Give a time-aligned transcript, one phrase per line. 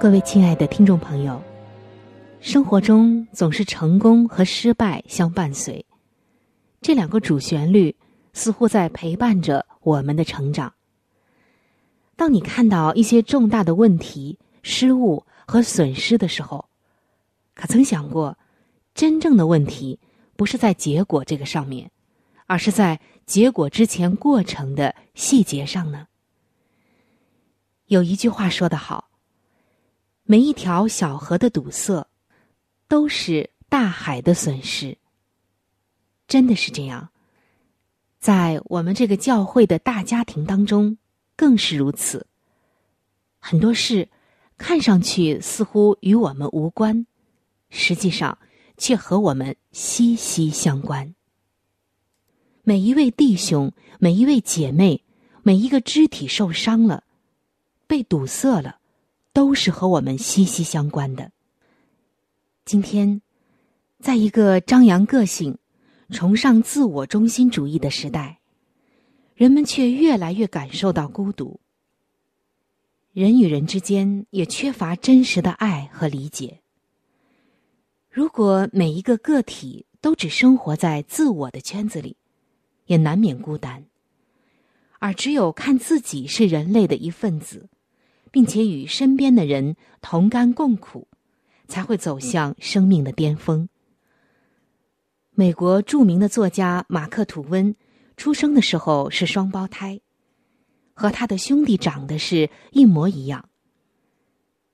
[0.00, 1.42] 各位亲爱的听众朋友，
[2.40, 5.84] 生活中总是成功和失败相伴随。
[6.80, 7.94] 这两个主旋律
[8.32, 10.72] 似乎在陪伴着我们的成长。
[12.16, 16.64] 当你看到一些重大的问题、失误和损失的时候，
[17.54, 18.38] 可曾想过，
[18.94, 20.00] 真正的问题
[20.34, 21.90] 不是在结果这个上面，
[22.46, 26.06] 而是在结果之前过程的细节上呢？
[27.88, 29.09] 有一句话说得好
[30.30, 32.06] ：“每一条小河的堵塞，
[32.86, 34.96] 都是大海的损失。”
[36.28, 37.08] 真的是这样，
[38.20, 40.98] 在我们这个教会的大家庭当中，
[41.34, 42.28] 更是如此。
[43.40, 44.08] 很多事
[44.56, 47.08] 看上去似乎与我们无关，
[47.68, 48.38] 实际上
[48.76, 51.12] 却和我们息息相关。
[52.62, 55.02] 每一位弟兄、每一位姐妹、
[55.42, 57.02] 每一个肢体受伤了、
[57.88, 58.78] 被堵塞了，
[59.32, 61.32] 都是和我们息息相关的。
[62.64, 63.22] 今天，
[63.98, 65.58] 在一个张扬个性。
[66.12, 68.40] 崇尚自我中心主义的时代，
[69.36, 71.60] 人们却越来越感受到孤独。
[73.12, 76.62] 人与人之间也缺乏真实的爱和理解。
[78.10, 82.16] 如果每一个个体都只生活在自我的圈子里，
[82.86, 83.84] 也难免孤单。
[84.98, 87.68] 而只有看自己是人类的一份子，
[88.30, 91.08] 并且与身边的人同甘共苦，
[91.66, 93.68] 才会走向生命的巅峰。
[95.32, 97.74] 美国著名的作家马克·吐温
[98.16, 100.00] 出生的时候是双胞胎，
[100.92, 103.48] 和他的兄弟长得是一模一样。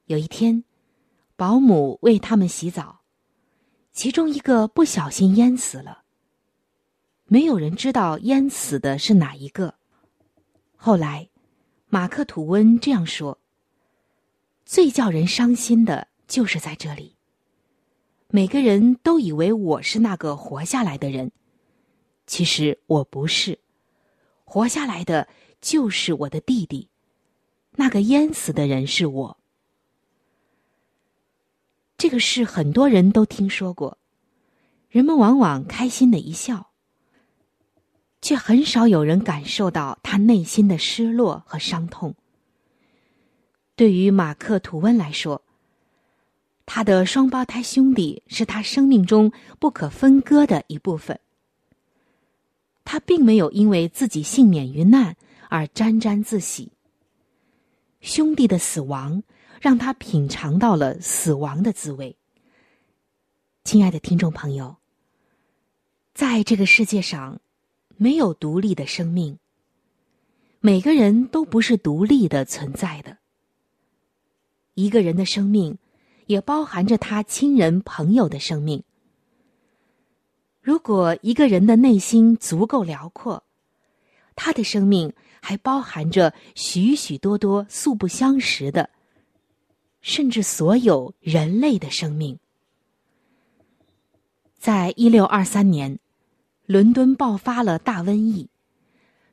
[0.07, 0.65] 有一天，
[1.37, 3.01] 保姆为他们洗澡，
[3.93, 6.03] 其中一个不小心淹死了。
[7.27, 9.75] 没有人知道淹死的是哪一个。
[10.77, 11.29] 后来，
[11.89, 13.39] 马克·吐温这样说
[14.67, 17.17] ：“最叫人伤心的就是在这里。”
[18.29, 21.31] 每个人都以为我是那个活下来的人，
[22.27, 23.61] 其实我不是。
[24.45, 25.29] 活下来的
[25.61, 26.89] 就是我的弟弟，
[27.77, 29.39] 那个淹死的人是我。
[31.97, 33.97] 这个事很多人都听说过，
[34.91, 36.73] 人们往往开心的一笑，
[38.21, 42.17] 却很少有人感受到他内心的失落和伤痛。
[43.77, 45.43] 对于马克·吐温来说。
[46.65, 51.21] 他的双胞胎兄弟是他生命中不可分割的一部分。
[52.85, 55.17] 他并没有因为自己幸免于难
[55.49, 56.73] 而沾沾自喜。
[58.01, 59.23] 兄弟的死亡
[59.61, 62.17] 让他品尝到了死亡的滋味。
[63.63, 64.77] 亲爱的听众朋友，
[66.15, 67.41] 在这个世界上，
[67.97, 69.39] 没有独立的生命。
[70.61, 73.19] 每个人都不是独立的存在的。
[74.77, 75.77] 一个人的生命。
[76.27, 78.83] 也包含着他亲人朋友的生命。
[80.61, 83.45] 如果一个人的内心足够辽阔，
[84.35, 88.91] 他的生命还包含着许许多多素不相识的，
[90.01, 92.37] 甚至所有人类的生命。
[94.59, 96.01] 在一六二三年，
[96.65, 98.49] 伦敦爆发了大瘟疫，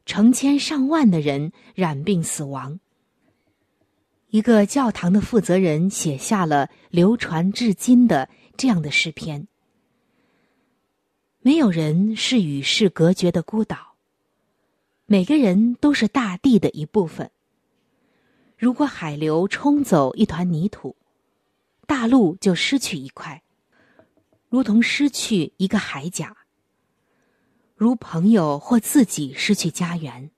[0.05, 2.79] 成千上万的人染病死亡。
[4.33, 8.27] 一个教堂的负责人写下了流传至今的
[8.57, 9.47] 这样的诗篇
[11.41, 13.93] ：“没有人是与世隔绝的孤岛，
[15.05, 17.29] 每个人都是大地的一部分。
[18.57, 20.95] 如果海流冲走一团泥土，
[21.85, 23.43] 大陆就失去一块，
[24.49, 26.35] 如同失去一个海甲，
[27.75, 30.31] 如朋友或自己失去家园。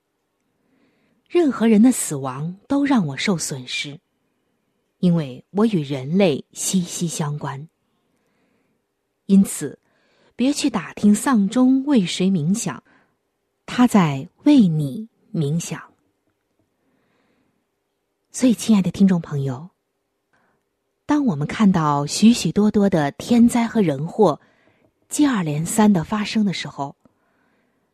[1.36, 4.00] 任何人的死亡都让我受损失，
[5.00, 7.68] 因为我与人类息息相关。
[9.26, 9.78] 因此，
[10.34, 12.82] 别去打听丧钟为谁冥想，
[13.66, 15.78] 他在为你冥想。
[18.32, 19.68] 所以，亲爱的听众朋友，
[21.04, 24.40] 当我们看到许许多多的天灾和人祸
[25.10, 26.96] 接二连三的发生的时候，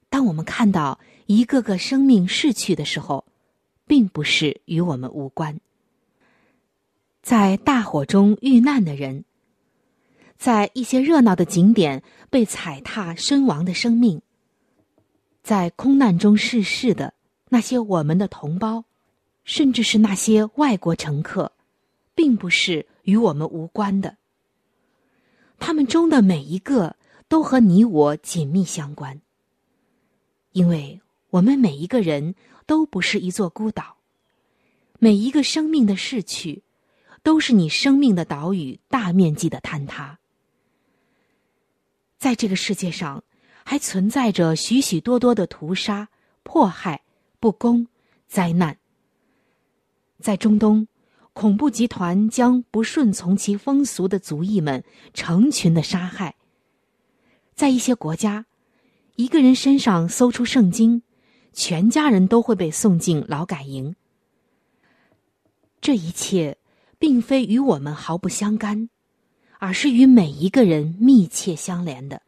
[0.08, 3.24] 当我们看到一个个生命逝去的时候，
[3.92, 5.60] 并不是与我们无关。
[7.20, 9.26] 在大火中遇难的人，
[10.38, 14.22] 在一些热闹的景点被踩踏身亡的生命，
[15.42, 17.12] 在空难中逝世的
[17.50, 18.86] 那些我们的同胞，
[19.44, 21.52] 甚至是那些外国乘客，
[22.14, 24.16] 并不是与我们无关的。
[25.58, 26.96] 他们中的每一个
[27.28, 29.20] 都和你我紧密相关。
[30.52, 30.98] 因为
[31.28, 32.34] 我们每一个人
[32.72, 33.98] 都不是一座孤岛，
[34.98, 36.62] 每一个生命的逝去，
[37.22, 40.18] 都是你生命的岛屿大面积的坍塌。
[42.16, 43.24] 在这个世界上，
[43.62, 46.08] 还存在着许许多多的屠杀、
[46.44, 47.02] 迫害、
[47.38, 47.86] 不公、
[48.26, 48.78] 灾难。
[50.18, 50.88] 在中东，
[51.34, 54.82] 恐怖集团将不顺从其风俗的族裔们
[55.12, 56.36] 成群的杀害。
[57.54, 58.46] 在一些国家。
[59.16, 61.02] 一个人身上搜出圣经，
[61.52, 63.94] 全家人都会被送进劳改营。
[65.80, 66.58] 这一切
[66.98, 68.88] 并非与我们毫不相干，
[69.58, 72.22] 而是与每一个人密切相连的，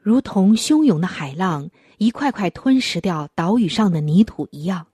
[0.00, 4.86] 如同汹涌的海浪一块块吞噬掉岛屿上的泥土一样。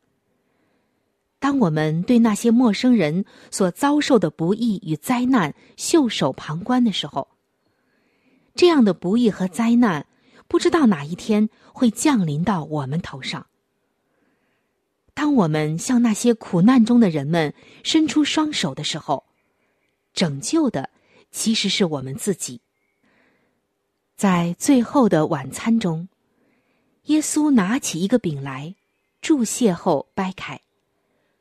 [1.38, 7.28] 当我们对那些陌生人所遭受的不易与灾难袖手旁观的时候，
[8.54, 10.06] 这样的不易和灾难，
[10.50, 13.46] 不知道哪一天会降临到我们头上。
[15.14, 17.54] 当我们向那些苦难中的人们
[17.84, 19.24] 伸出双手的时候，
[20.12, 20.90] 拯救的
[21.30, 22.60] 其实是我们自己。
[24.16, 26.08] 在最后的晚餐中，
[27.04, 28.74] 耶稣拿起一个饼来，
[29.22, 30.60] 注谢后掰开，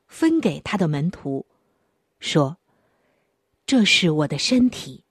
[0.07, 1.47] 分给他的门徒，
[2.19, 2.57] 说
[3.65, 5.03] ：“这是我的身体，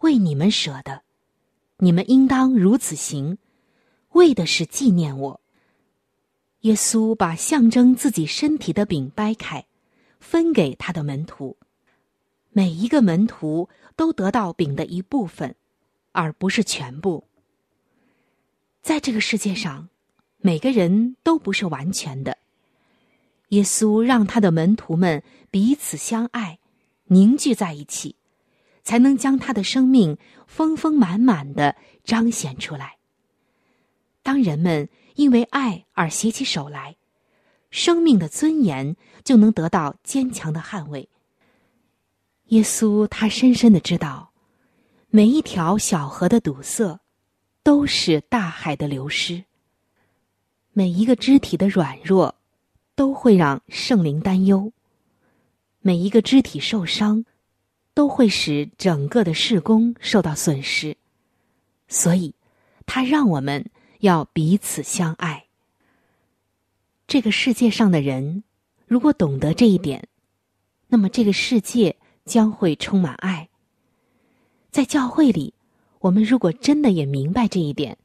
[0.00, 1.02] 为你们舍的。”
[1.78, 3.38] 你们应当如此行，
[4.12, 5.40] 为的是纪念我。
[6.60, 9.66] 耶稣把象征自己身体的饼掰开，
[10.18, 11.56] 分给他的门徒。
[12.50, 15.54] 每一个门徒都得到饼的一部分，
[16.12, 17.24] 而不是全部。
[18.80, 19.88] 在这个世界上，
[20.38, 22.38] 每个人都不是完全的。
[23.50, 26.58] 耶稣让他的门徒们彼此相爱，
[27.04, 28.16] 凝聚在一起。
[28.86, 30.16] 才能将他的生命
[30.46, 31.74] 丰丰满满的
[32.04, 32.98] 彰显出来。
[34.22, 36.94] 当人们因为爱而携起手来，
[37.68, 38.94] 生命的尊严
[39.24, 41.08] 就能得到坚强的捍卫。
[42.50, 44.30] 耶稣他深深的知道，
[45.08, 47.00] 每一条小河的堵塞，
[47.64, 49.42] 都是大海的流失；
[50.72, 52.36] 每一个肢体的软弱，
[52.94, 54.70] 都会让圣灵担忧；
[55.80, 57.24] 每一个肢体受伤。
[57.96, 60.94] 都会使整个的事工受到损失，
[61.88, 62.34] 所以，
[62.84, 63.70] 他让我们
[64.00, 65.46] 要彼此相爱。
[67.06, 68.44] 这个世界上的人，
[68.86, 70.06] 如果懂得这一点，
[70.88, 73.48] 那么这个世界将会充满爱。
[74.70, 75.54] 在教会里，
[76.00, 77.96] 我们如果真的也明白这一点，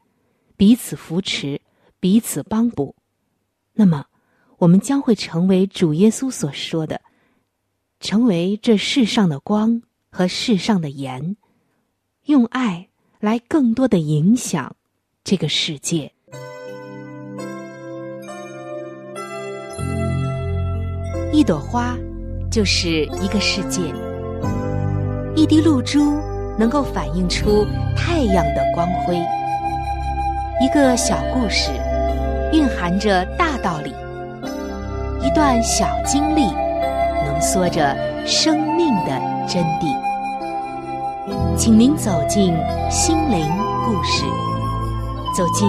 [0.55, 1.59] 彼此扶持，
[1.99, 2.95] 彼此帮补，
[3.73, 4.05] 那么，
[4.57, 7.01] 我们将会成为主耶稣所说的。
[8.01, 11.37] 成为这世上的光和世上的盐，
[12.25, 12.87] 用爱
[13.19, 14.75] 来更多的影响
[15.23, 16.11] 这个世界。
[21.31, 21.95] 一朵花
[22.51, 23.81] 就是一个世界，
[25.35, 26.19] 一滴露珠
[26.57, 27.65] 能够反映出
[27.95, 29.15] 太阳的光辉。
[30.59, 31.69] 一个小故事
[32.51, 33.93] 蕴含着大道理，
[35.23, 36.47] 一段小经历。
[37.41, 39.19] 缩着生命的
[39.49, 42.53] 真谛，请您走进
[42.91, 43.43] 心灵
[43.83, 44.23] 故事，
[45.35, 45.67] 走进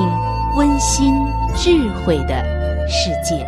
[0.54, 1.14] 温馨
[1.56, 2.44] 智慧的
[2.86, 3.42] 世界。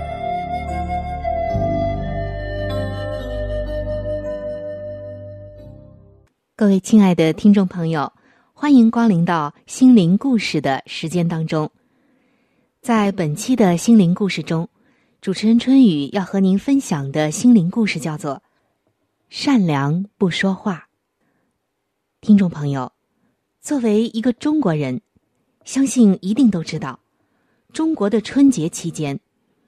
[6.57, 8.11] 各位亲爱的听众朋友，
[8.55, 11.71] 欢迎光临到心灵故事的时间当中。
[12.81, 14.67] 在本期的心灵故事中。
[15.25, 18.35] 主持人春雨要和您分享的心灵故事叫做
[19.31, 20.87] 《善良不说话》。
[22.21, 22.93] 听众朋友，
[23.59, 25.01] 作为一个中国人，
[25.65, 27.01] 相信一定都知道，
[27.73, 29.19] 中国的春节期间，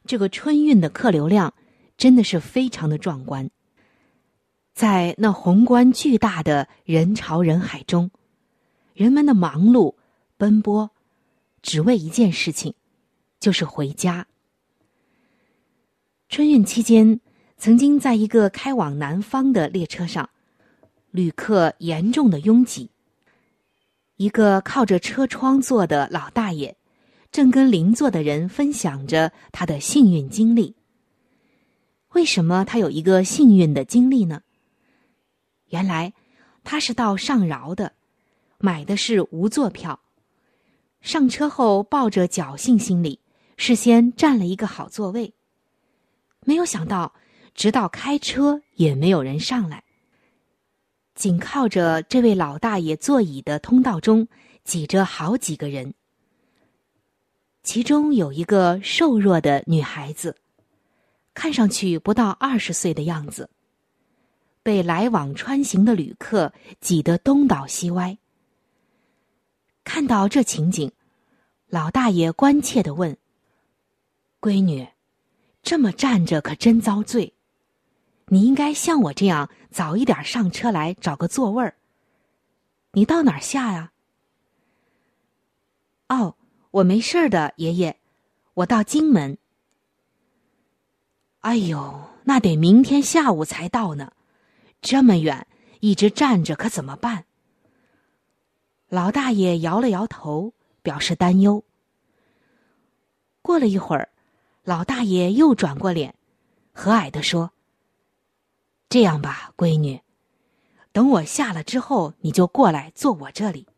[0.04, 1.54] 这个春运的客流量
[1.96, 3.48] 真的是非常的壮观。
[4.74, 8.10] 在那宏观巨大的人潮人海中，
[8.92, 9.94] 人们的忙碌
[10.36, 10.90] 奔波，
[11.62, 12.74] 只为一件事情，
[13.40, 14.26] 就是回家。
[16.28, 17.20] 春运期间，
[17.56, 20.28] 曾经在一个开往南方的列车上，
[21.12, 22.90] 旅客严重的拥挤。
[24.16, 26.76] 一个靠着车窗坐的老大爷，
[27.30, 30.74] 正跟邻座的人分享着他的幸运经历。
[32.12, 34.42] 为什么他有一个幸运的经历呢？
[35.68, 36.12] 原来，
[36.64, 37.92] 他是到上饶的，
[38.58, 40.00] 买的是无座票。
[41.00, 43.20] 上车后，抱着侥幸心理，
[43.56, 45.34] 事先占了一个好座位。
[46.46, 47.12] 没有想到，
[47.54, 49.82] 直到开车也没有人上来。
[51.16, 54.28] 紧靠着这位老大爷座椅的通道中，
[54.62, 55.92] 挤着好几个人。
[57.64, 60.36] 其中有一个瘦弱的女孩子，
[61.34, 63.50] 看上去不到二十岁的样子。
[64.62, 68.16] 被来往穿行的旅客挤得东倒西歪。
[69.82, 70.92] 看到这情景，
[71.68, 73.16] 老大爷关切的问
[74.40, 74.86] ：“闺女，
[75.66, 77.34] 这么站着可真遭罪。
[78.26, 81.74] 你应该像我这样早一点上车来找个座位儿。
[82.92, 83.90] 你到哪儿下呀
[86.08, 86.36] ？”“哦，
[86.70, 87.96] 我没事的，爷爷，
[88.54, 89.38] 我到荆门。
[91.42, 94.12] ”“哎呦，那得明天下午才到呢。”
[94.80, 95.48] 这么远，
[95.80, 97.24] 一直站着可怎么办？
[98.88, 101.64] 老大爷摇了摇头，表示担忧。
[103.42, 104.08] 过了一会儿，
[104.66, 106.16] 老大爷又转过脸，
[106.72, 107.52] 和蔼的说
[108.90, 110.00] ：“这样吧，闺女，
[110.90, 113.68] 等我下了之后，你就过来坐我这里。”“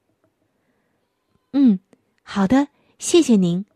[1.53, 1.81] 嗯，
[2.23, 2.69] 好的，
[2.99, 3.67] 谢谢您。”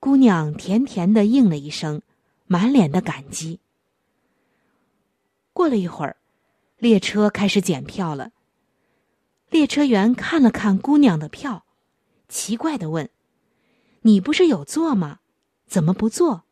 [0.00, 2.02] 姑娘甜甜的应了一声，
[2.46, 3.60] 满脸的感激。
[5.52, 6.16] 过了一会儿，
[6.78, 8.32] 列车开始检票了。
[9.50, 11.64] 列车员看了看姑娘的票，
[12.28, 13.08] 奇怪的问
[14.02, 15.19] ：“你不是有座吗？
[15.70, 16.42] 怎么不坐？”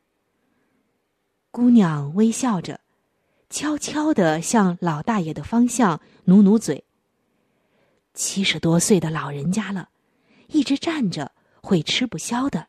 [1.50, 2.80] 姑娘微笑着，
[3.50, 6.84] 悄悄的向老大爷的方向努努嘴。
[8.14, 9.88] 七十多岁的老人家了，
[10.46, 12.68] 一直站着会吃不消的。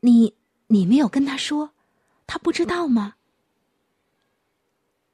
[0.00, 0.34] 你
[0.66, 1.70] 你没有跟他说，
[2.26, 3.14] 他不知道吗？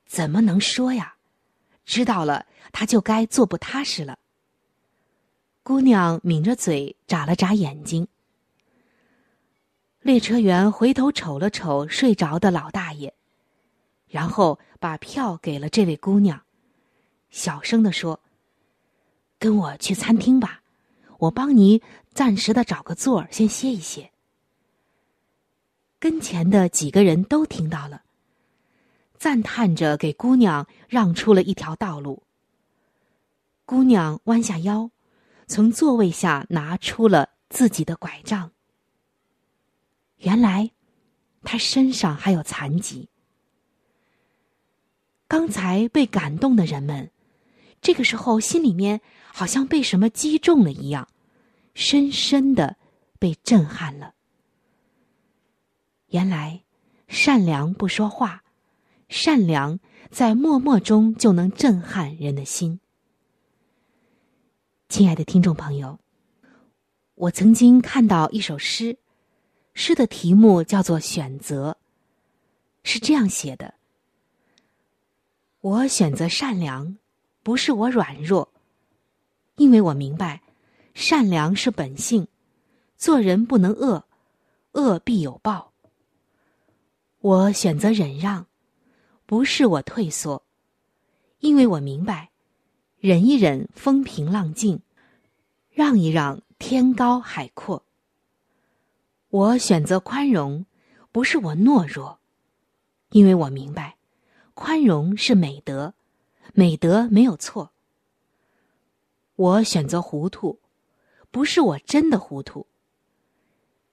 [0.06, 1.14] 怎么能说呀？
[1.84, 4.18] 知道了，他就该坐不踏实了。
[5.62, 8.08] 姑娘抿着嘴，眨了眨眼睛。
[10.06, 13.12] 列车员回头瞅了瞅睡着的老大爷，
[14.06, 16.40] 然后把票给了这位姑娘，
[17.28, 18.20] 小声的说
[19.40, 20.62] ：“跟我去餐厅吧，
[21.18, 21.82] 我帮你
[22.14, 24.12] 暂时的找个座儿，先歇一歇。”
[25.98, 28.02] 跟前的几个人都听到了。
[29.18, 32.22] 赞叹着，给姑娘让出了一条道路。
[33.64, 34.92] 姑娘弯下腰，
[35.48, 38.52] 从座位下拿出了自己的拐杖。
[40.18, 40.70] 原来，
[41.42, 43.08] 他身上还有残疾。
[45.28, 47.10] 刚才被感动的人们，
[47.80, 49.00] 这个时候心里面
[49.32, 51.08] 好像被什么击中了一样，
[51.74, 52.76] 深深的
[53.18, 54.14] 被震撼了。
[56.08, 56.62] 原来，
[57.08, 58.42] 善良不说话。
[59.08, 59.78] 善良
[60.10, 62.80] 在默默中就能震撼人的心。
[64.88, 66.00] 亲爱的听众朋友，
[67.14, 68.98] 我曾经看到一首诗，
[69.78, 71.72] 诗的题目叫做《选择》，
[72.82, 73.74] 是这样写的
[75.60, 76.96] ：“我选择善良，
[77.42, 78.50] 不是我软弱，
[79.56, 80.40] 因为我明白，
[80.94, 82.26] 善良是本性，
[82.96, 84.06] 做人不能恶，
[84.72, 85.74] 恶必有报。
[87.20, 88.46] 我选择忍让。”
[89.26, 90.44] 不是我退缩，
[91.40, 92.30] 因为我明白，
[93.00, 94.80] 忍一忍风平浪静，
[95.68, 97.85] 让一让天高海阔。
[99.28, 100.66] 我选择宽容，
[101.10, 102.20] 不是我懦弱，
[103.10, 103.96] 因为我明白，
[104.54, 105.94] 宽容是美德，
[106.54, 107.72] 美德没有错。
[109.34, 110.60] 我选择糊涂，
[111.30, 112.66] 不是我真的糊涂。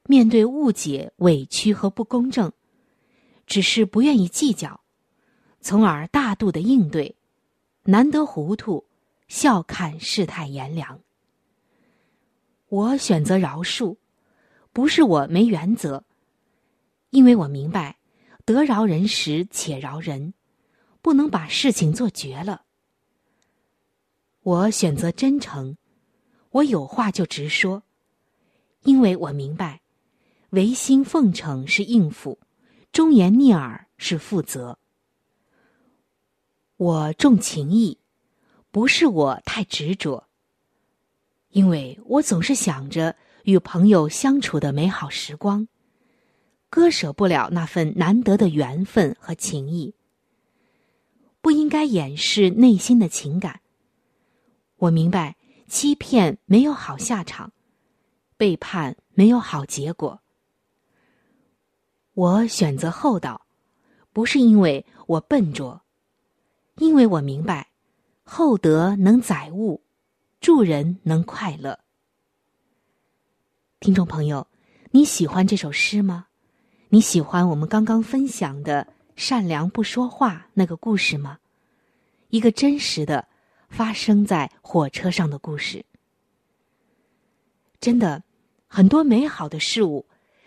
[0.05, 2.51] 面对误解、委屈和不公正，
[3.47, 4.81] 只是不愿意计较。
[5.59, 7.15] 从而大度的应对，
[7.83, 8.85] 难得糊涂，
[9.27, 10.99] 笑看世态炎凉。
[12.67, 13.97] 我选择饶恕，
[14.73, 16.03] 不是我没原则，
[17.11, 17.99] 因为我明白，
[18.43, 20.33] 得饶人时且饶人，
[21.01, 22.63] 不能把事情做绝了。
[24.41, 25.77] 我选择真诚，
[26.49, 27.83] 我有话就直说，
[28.81, 29.81] 因为我明白，
[30.49, 32.39] 唯心奉承是应付，
[32.91, 34.79] 忠言逆耳是负责。
[36.77, 37.99] 我重情义，
[38.71, 40.27] 不是我太执着，
[41.49, 45.67] 因为我总是想着与朋友相处的美好时光，
[46.69, 49.95] 割舍不了那份难得的缘分和情谊。
[51.41, 53.59] 不应该掩饰内心的情感。
[54.77, 55.35] 我明白，
[55.67, 57.51] 欺骗没有好下场，
[58.37, 60.21] 背叛没有好结果。
[62.13, 63.45] 我选择厚道，
[64.13, 65.81] 不是因为我笨拙，
[66.77, 67.71] 因为我明白，
[68.23, 69.83] 厚德能载物，
[70.39, 71.82] 助人能快乐。
[73.83, 74.47] 听众朋友，
[74.91, 76.27] 你喜欢这首诗吗？
[76.87, 78.87] 你喜欢我们刚刚分享的？
[79.17, 81.39] 善良不说话那个故事吗？
[82.29, 83.27] 一个真实的
[83.67, 85.83] 发生在火车上的故事。
[87.81, 88.23] 真的，
[88.67, 90.05] 很多美好的事物，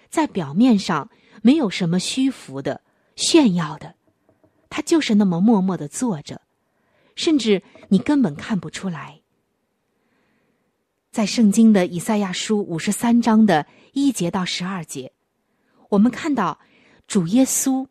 [0.09, 1.11] 在表面上
[1.43, 2.81] 没有什么虚浮的、
[3.17, 3.97] 炫耀的，
[4.71, 6.41] 它就是那么默默的坐着，
[7.15, 9.16] 甚至你根本看不出来。
[11.17, 15.13] 在圣经的以赛亚书五十三章的一节到十二节，
[15.89, 16.59] 我们看到
[17.09, 17.87] 主耶稣。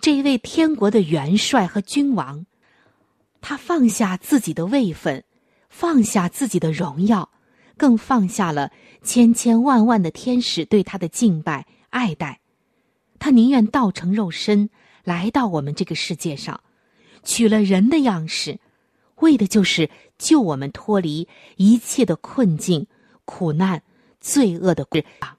[0.00, 2.44] 这一位天国的元帅和君王，
[3.40, 5.22] 他放下自己的位分，
[5.70, 7.30] 放下自己的荣耀，
[7.76, 12.40] 更放下了千千万万的天使对他的敬拜爱戴。
[13.20, 14.70] 他宁愿道成肉身
[15.04, 16.60] 来到我们这个世界上，
[17.22, 18.58] 取了人的样式，
[19.16, 22.86] 为的就是救我们脱离一切的困境、
[23.24, 23.82] 苦难、
[24.20, 25.36] 罪恶的捆绑。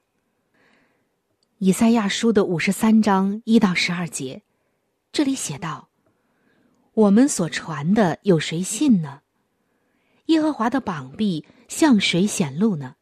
[1.60, 4.43] 以赛亚书的五十三章一到十二节。
[5.12, 5.89] 这里写道
[6.93, 9.22] ：“我们所传的有谁信呢？
[10.27, 12.96] 耶和华的膀臂向谁显露呢？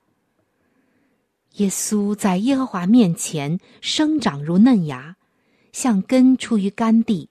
[1.56, 5.18] 耶稣在耶和华面前生长如嫩芽，
[5.74, 7.30] 像根出于干地。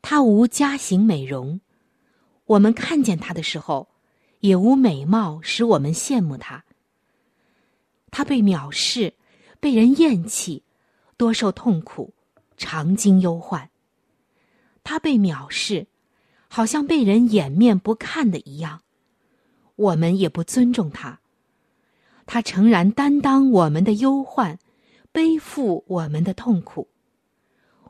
[0.00, 1.60] 他无家型美容，
[2.46, 3.88] 我们看见他的时候，
[4.40, 6.64] 也无美貌使我们羡慕他。
[8.10, 9.14] 他被藐视，
[9.60, 10.62] 被人厌弃，
[11.16, 12.14] 多受痛苦，
[12.56, 13.68] 常经忧患。”
[14.84, 15.88] 他被藐视，
[16.46, 18.82] 好像被人掩面不看的一样，
[19.74, 21.18] 我们也不尊重他。
[22.24, 24.58] 他诚然担当我们的忧患，
[25.10, 26.88] 背负我们的痛苦，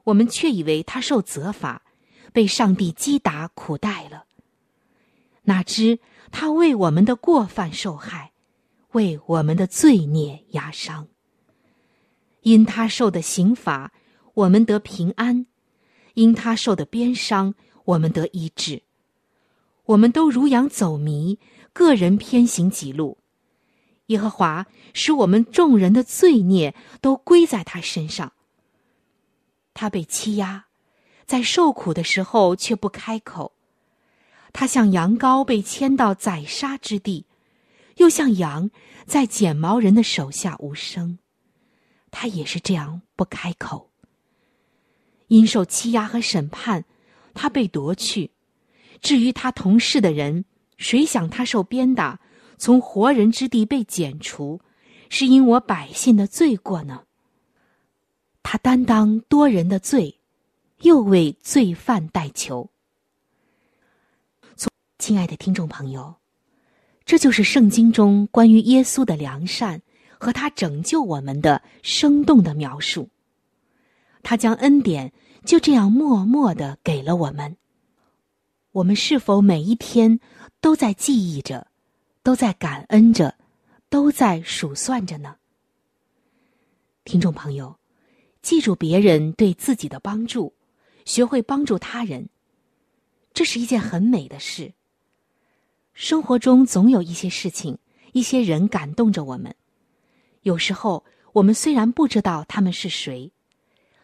[0.05, 1.83] 我们却以为他受责罚，
[2.33, 4.25] 被上帝击打苦待了。
[5.47, 5.99] 哪知
[6.31, 8.33] 他为我们的过犯受害，
[8.93, 11.09] 为我们的罪孽压伤。
[12.43, 13.93] 因他受的刑罚，
[14.35, 15.47] 我们得平安。
[16.15, 17.55] 因他受的鞭伤，
[17.85, 18.83] 我们得医治。
[19.85, 21.39] 我们都如羊走迷，
[21.73, 23.19] 个人偏行己路。
[24.07, 28.33] 耶和华使我们众人的罪孽都归在他身上。
[29.75, 30.67] 他被欺压，
[31.27, 33.56] 在受苦的时候却不开口。
[34.59, 37.27] 他像羊羔被牵到宰杀之地，
[37.99, 38.71] 又像羊
[39.05, 41.19] 在剪毛人的手下无声。
[42.11, 43.91] 他也是这样不开口。
[45.29, 46.87] 因受欺压和审判，
[47.35, 48.31] 他被夺去；
[49.03, 50.47] 至于他同事的人，
[50.79, 52.19] 谁想他受鞭打，
[52.57, 54.63] 从活人之地被剪除，
[55.11, 57.03] 是因我百姓的罪过呢？
[58.43, 60.19] 他担当多人的罪，
[60.81, 62.71] 又为罪犯代求。
[64.99, 66.15] 亲爱的听众朋友，
[67.05, 69.83] 这就是圣经中关于耶稣的良善
[70.19, 73.09] 和他拯救我们的生动的描述。
[74.23, 75.13] 他将恩典
[75.45, 77.57] 就这样默默的给了我们。
[78.73, 80.19] 我们是否每一天
[80.61, 81.69] 都在记忆着，
[82.23, 83.37] 都在感恩着，
[83.91, 85.37] 都在数算着呢？
[87.05, 87.79] 听众朋友，
[88.41, 90.55] 记住别人对自己的帮助，
[91.05, 92.29] 学会帮助他人，
[93.33, 94.73] 这是一件很美的事。
[95.97, 97.79] 生活中总有一些事情、
[98.13, 99.57] 一些人感动着我们，
[100.43, 103.33] 有时候我们虽然不知道他们是谁。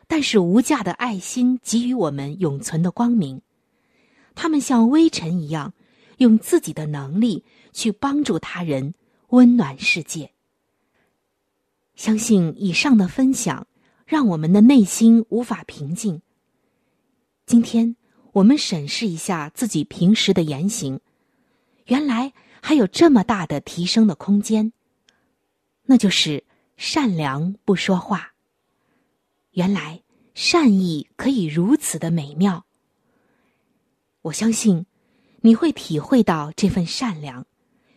[0.06, 3.42] 但是无价的爱心给予我们永存的光明，
[4.34, 5.74] 他们像微尘一样，
[6.16, 8.94] 用自己的能力去帮助他人，
[9.28, 10.32] 温暖世界。
[11.94, 13.66] 相信以上的分享，
[14.06, 16.22] 让我们的内心无法平静。
[17.44, 17.96] 今天
[18.32, 21.00] 我们审视一下自己平时的言行，
[21.86, 24.72] 原来还有这么大的提升的空间，
[25.84, 26.44] 那就是
[26.76, 28.32] 善良不说话。
[29.52, 30.02] 原来
[30.34, 32.64] 善意可以如此的美妙。
[34.22, 34.86] 我相信
[35.40, 37.46] 你会体会到这份善良，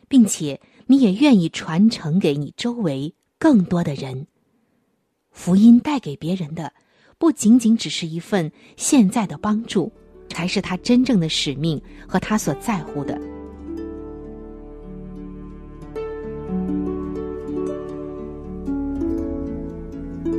[0.08, 4.28] 并且你也愿意传承给你周围更多的人。
[5.32, 6.74] 福音带给别人的，
[7.18, 9.92] 不仅仅只是一份现在的帮助，
[10.30, 13.35] 才是他真正的使命和他所在乎的。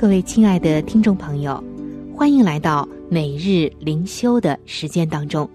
[0.00, 1.62] 各位亲爱的听众朋友，
[2.16, 5.46] 欢迎来到每日灵修的时间当中。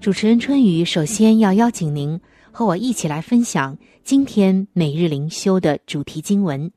[0.00, 2.20] 主持人春雨首先要邀请您。
[2.50, 6.72] 和我一起来分享今天每日灵修的主题经文，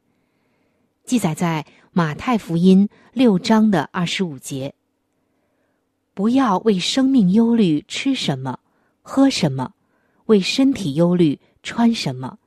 [1.04, 4.76] 记载在马太福音六章的二十五节。
[6.14, 8.60] 不要为生命忧虑，吃什么，
[9.02, 9.72] 喝什么；
[10.28, 12.38] 为身体忧虑，穿什么。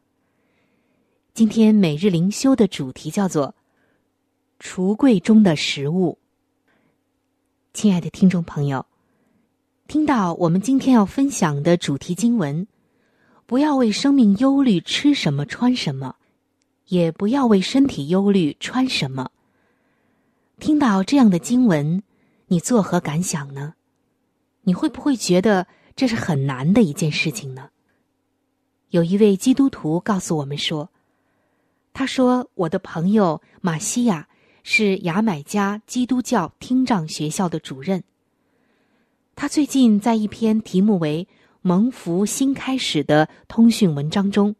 [1.34, 3.56] 今天每日灵修的主题叫做
[4.60, 6.18] “橱柜中的食物”。
[7.72, 8.84] 亲爱的听众朋友，
[9.88, 12.66] 听到我们今天要分享的主题经文。
[13.46, 16.14] 不要为生命忧虑，吃什么穿什么；
[16.86, 19.30] 也不要为身体忧虑，穿什么。
[20.60, 22.02] 听到这样的经文，
[22.46, 23.74] 你作何感想呢？
[24.62, 27.70] 你会不会觉得这是很难的一件事情呢？
[28.90, 30.90] 有一位基督徒告诉我们说
[31.92, 34.28] ：“他说，我的朋友马西亚
[34.62, 38.02] 是牙买加基督教听障学校的主任。
[39.34, 41.26] 他最近在一篇题目为……”
[41.62, 44.56] 蒙福新开始的通讯文章中，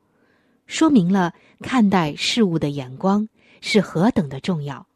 [0.67, 3.27] 说明了看待事物的眼光
[3.63, 4.87] 是何等的重要。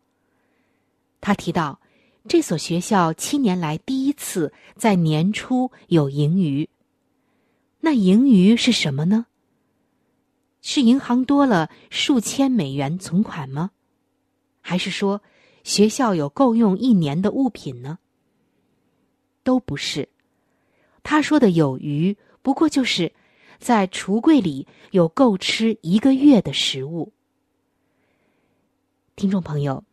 [1.23, 1.81] 他提到，
[2.29, 6.69] 这所学校七年来第一次在年初有盈余。
[7.81, 9.25] 那盈余是什么呢？
[10.61, 13.71] 是银行多了数千美元存款吗？
[14.67, 15.21] 还是说
[15.63, 17.99] 学校有够用一年的物品呢？
[19.43, 20.09] 都不是。
[21.03, 23.13] 他说的有余，不过就是
[23.59, 27.13] 在橱柜里有够吃一个月的食物。
[29.17, 29.85] 听众朋友，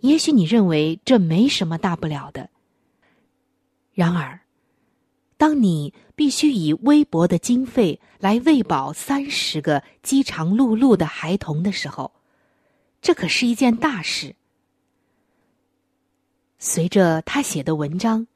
[0.00, 2.50] 也许你认为这没什么大不了的。
[3.94, 4.38] 然而，
[5.38, 12.12] 当你必须以微薄的经费来喂饱三十个饥肠辘辘的孩童的时候，
[13.04, 14.34] 这可是一件大事。
[16.58, 18.26] 随着他写的文章。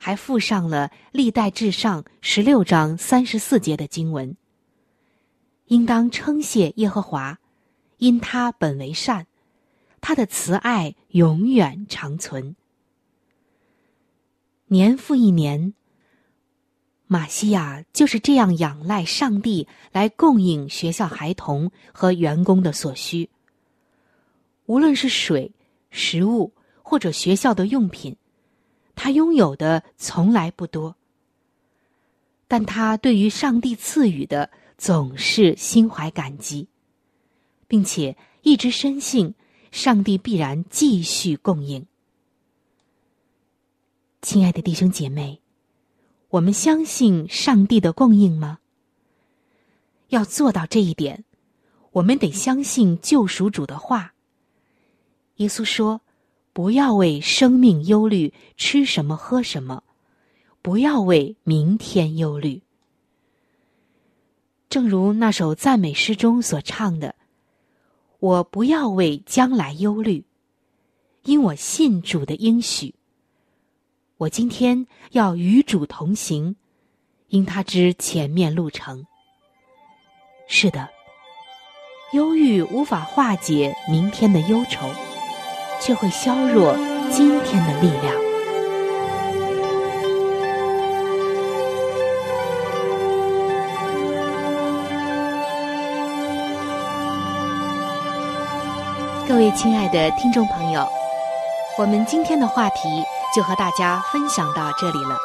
[0.00, 4.36] 还附上了历代至上十六章三十四节的经文。
[5.66, 7.38] 应当称谢耶和华，
[7.96, 9.26] 因他本为善，
[10.00, 12.54] 他的慈爱永远长存。
[14.68, 15.74] 年复一年，
[17.08, 23.28] 马西亚就是这样仰赖上帝来供应学校孩童和员工的所需。
[24.68, 25.50] 无论是水、
[25.90, 26.52] 食物
[26.82, 28.16] 或者学校的用品。
[28.94, 30.96] 他拥有的从来不多，
[32.48, 36.68] 但他对于上帝赐予的总是心怀感激，
[37.68, 39.34] 并且一直深信
[39.70, 41.86] 上帝必然继续供应。
[44.20, 45.40] 亲爱的弟兄姐妹，
[46.30, 48.58] 我们相信上帝的供应吗？
[50.08, 51.24] 要做到这一点，
[51.92, 54.14] 我们得相信救赎主的话。
[55.38, 56.00] 耶稣说。
[56.54, 59.84] 不要为生命忧虑，吃什么喝什么；
[60.60, 62.60] 不要为明天忧虑。
[64.68, 67.14] 正如那首赞美诗中所唱的
[68.18, 70.24] ：“我不要为将来忧虑，
[71.22, 72.96] 因我信主的应许。
[74.16, 76.56] 我今天要与主同行，
[77.28, 79.06] 因他知前面路程。”
[80.48, 80.88] 是的，
[82.14, 84.90] 忧郁无法化解明天的忧愁。
[85.80, 86.74] 却会削弱
[87.10, 88.14] 今天的力量。
[99.28, 100.88] 各位亲爱的听众朋友，
[101.76, 103.04] 我们今天的话题
[103.36, 105.16] 就和大家分享到这里了。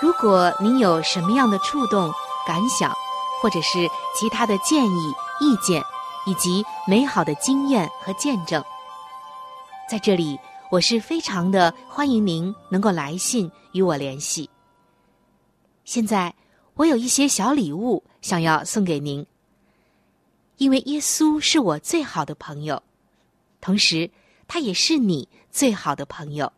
[0.00, 2.10] 如果您有什么样的触动、
[2.46, 2.92] 感想，
[3.42, 5.82] 或者是其他的建议、意见，
[6.26, 8.62] 以及美好的经验和见证，
[9.88, 10.36] 在这里
[10.68, 14.50] 我是非常的欢迎您能够来信与我联系。
[15.84, 16.34] 现在
[16.74, 19.24] 我有一些小礼物想要送给您，
[20.56, 22.82] 因为耶稣是我最好的朋友，
[23.60, 24.10] 同时
[24.48, 26.52] 他也是你最好的朋友，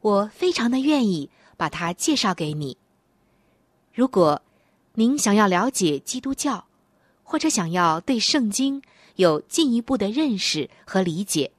[0.00, 2.76] 我非常的愿意把他介绍给你。
[3.94, 4.42] 如果
[4.94, 6.66] 您想要了解基督教，
[7.22, 8.82] 或者想要对圣经
[9.14, 11.52] 有进一步的认识和理解，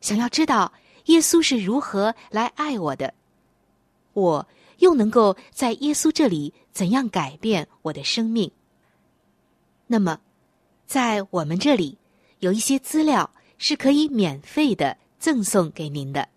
[0.00, 0.72] 想要知道
[1.06, 3.14] 耶稣是如何来爱我的，
[4.12, 8.50] 我又能够在耶稣这里怎样改变我的生命？
[9.86, 10.20] 那么，
[10.86, 11.98] 在我们这里
[12.40, 16.28] 有一些资料是可以免费的赠送给您的。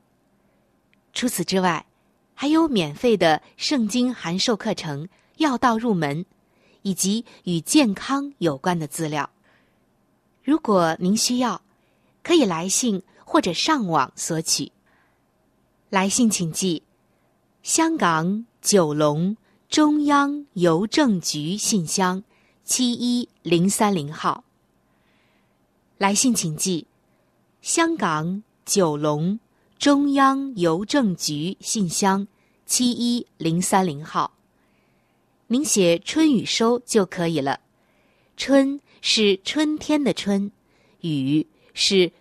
[1.13, 1.85] 除此之外，
[2.33, 5.07] 还有免费的圣经函授课程。
[5.37, 6.23] 要道入门，
[6.83, 9.27] 以及与健康有关的资料。
[10.43, 11.59] 如果您需要，
[12.21, 14.73] 可以来信或者上网索取。
[15.89, 16.83] 来信请寄：
[17.63, 19.37] 香港九龙
[19.69, 22.25] 中央邮政局信箱
[22.65, 24.43] 七一零三零号。
[25.97, 26.87] 来信请寄：
[27.61, 29.39] 香港九龙
[29.79, 32.27] 中央邮政局信箱
[32.65, 34.33] 七一零三零号。
[35.47, 37.61] 您写“春雨收”就可以了。
[38.35, 40.51] 春是春天的春，
[40.99, 42.11] 雨是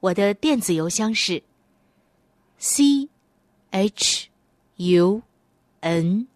[0.00, 1.42] 我的电子邮箱是
[2.56, 3.08] c
[3.70, 4.28] h
[4.76, 5.20] u
[5.80, 6.26] n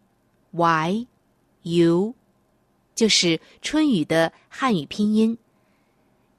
[0.50, 1.06] y
[1.62, 2.14] u，
[2.94, 5.38] 就是春雨的汉语拼音。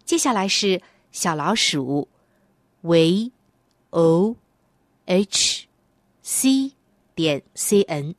[0.03, 2.07] 接下来是小老鼠
[2.81, 3.31] v
[3.89, 4.35] o
[5.05, 5.67] h
[6.21, 6.73] c
[7.15, 8.13] 点 c n。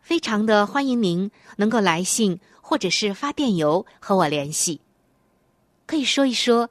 [0.00, 4.80] 非常的欢迎您能够来信或者是发电邮和我联系，
[5.86, 6.70] 可以说一说